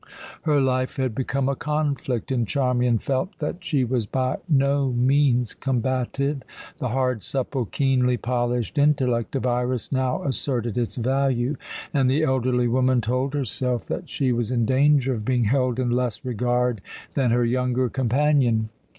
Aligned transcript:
Her 0.45 0.59
life 0.59 0.95
had 0.95 1.13
become 1.13 1.47
a 1.47 1.55
conflict, 1.55 2.31
and 2.31 2.47
Charmian 2.47 2.97
felt 2.97 3.37
that 3.37 3.63
she 3.63 3.83
was 3.83 4.07
by 4.07 4.37
no 4.49 4.91
means 4.93 5.53
combative. 5.53 6.41
The 6.79 6.87
hard, 6.89 7.21
supple, 7.21 7.65
keenly 7.65 8.17
polished 8.17 8.79
intellect 8.79 9.35
of 9.35 9.45
Iras 9.45 9.91
now 9.91 10.23
asserted 10.23 10.75
its 10.75 10.95
value, 10.95 11.55
and 11.93 12.09
the 12.09 12.23
elderly 12.23 12.67
woman 12.67 12.99
told 12.99 13.35
herself 13.35 13.85
that 13.89 14.09
she 14.09 14.31
was 14.31 14.49
in 14.49 14.65
danger 14.65 15.13
of 15.13 15.23
being 15.23 15.43
held 15.43 15.79
in 15.79 15.91
less 15.91 16.25
regard 16.25 16.81
than 17.13 17.29
her 17.29 17.45
younger 17.45 17.87
companion. 17.87 18.69